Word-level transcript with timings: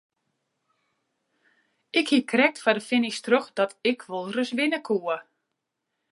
Ik 1.99 2.07
hie 2.13 2.23
krekt 2.31 2.61
foar 2.63 2.77
de 2.79 2.85
finish 2.91 3.19
troch 3.25 3.49
dat 3.59 3.71
ik 3.91 3.99
wol 4.09 4.27
ris 4.35 4.51
winne 4.57 4.79
koe. 4.87 5.15